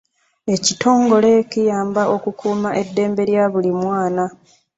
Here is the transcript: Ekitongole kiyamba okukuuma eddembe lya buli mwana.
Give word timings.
Ekitongole 0.55 1.31
kiyamba 1.51 2.01
okukuuma 2.15 2.69
eddembe 2.81 3.21
lya 3.29 3.45
buli 3.53 3.71
mwana. 3.81 4.23